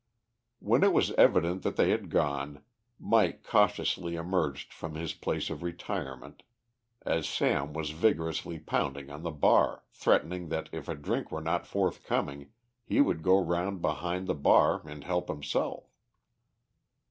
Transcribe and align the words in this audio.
When 0.57 0.83
it 0.83 0.93
was 0.93 1.11
evident 1.11 1.61
that 1.61 1.75
they 1.75 1.91
had 1.91 2.09
gone, 2.09 2.63
Mike 2.99 3.43
cautiously 3.43 4.15
emerged 4.15 4.73
from 4.73 4.95
his 4.95 5.13
place 5.13 5.51
of 5.51 5.61
retirement, 5.61 6.41
as 7.03 7.29
Sam 7.29 7.71
was 7.71 7.91
vigorously 7.91 8.57
pounding 8.57 9.11
on 9.11 9.21
the 9.21 9.29
bar, 9.29 9.83
threatening 9.93 10.49
that 10.49 10.69
if 10.71 10.87
a 10.89 10.95
drink 10.95 11.31
were 11.31 11.39
not 11.39 11.67
forthcoming 11.67 12.51
he 12.83 12.99
would 12.99 13.21
go 13.21 13.39
round 13.39 13.83
behind 13.83 14.25
the 14.25 14.33
bar 14.33 14.81
and 14.87 15.03
help 15.03 15.27
himself. 15.27 15.83